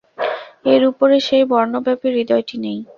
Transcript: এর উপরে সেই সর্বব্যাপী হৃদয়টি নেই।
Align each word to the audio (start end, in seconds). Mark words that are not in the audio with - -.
এর 0.65 0.81
উপরে 0.91 1.15
সেই 1.27 1.43
সর্বব্যাপী 1.51 2.07
হৃদয়টি 2.15 2.55
নেই। 2.63 2.79